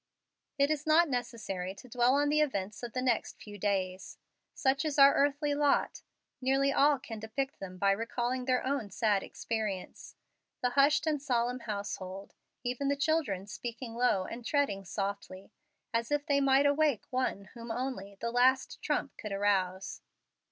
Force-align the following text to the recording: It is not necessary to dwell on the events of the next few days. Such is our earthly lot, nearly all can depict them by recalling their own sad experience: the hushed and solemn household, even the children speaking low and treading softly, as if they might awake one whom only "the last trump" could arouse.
It 0.57 0.71
is 0.71 0.87
not 0.87 1.07
necessary 1.09 1.75
to 1.75 1.87
dwell 1.87 2.15
on 2.15 2.29
the 2.29 2.41
events 2.41 2.81
of 2.81 2.93
the 2.93 3.03
next 3.03 3.37
few 3.39 3.59
days. 3.59 4.17
Such 4.55 4.83
is 4.83 4.97
our 4.97 5.13
earthly 5.13 5.53
lot, 5.53 6.01
nearly 6.41 6.73
all 6.73 6.97
can 6.97 7.19
depict 7.19 7.59
them 7.59 7.77
by 7.77 7.91
recalling 7.91 8.45
their 8.45 8.65
own 8.65 8.89
sad 8.89 9.21
experience: 9.21 10.15
the 10.59 10.71
hushed 10.71 11.05
and 11.05 11.21
solemn 11.21 11.59
household, 11.59 12.33
even 12.63 12.87
the 12.87 12.95
children 12.95 13.45
speaking 13.45 13.93
low 13.93 14.23
and 14.25 14.43
treading 14.43 14.85
softly, 14.85 15.51
as 15.93 16.09
if 16.09 16.25
they 16.25 16.41
might 16.41 16.65
awake 16.65 17.03
one 17.11 17.49
whom 17.53 17.69
only 17.69 18.17
"the 18.21 18.31
last 18.31 18.81
trump" 18.81 19.15
could 19.19 19.31
arouse. 19.31 20.01